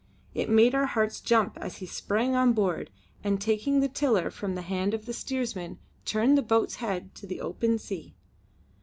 [0.33, 2.89] It made our hearts jump as he sprang on board
[3.23, 7.27] and taking the tiller from the hand of the steersman turned the boat's head to
[7.27, 8.15] the open sea.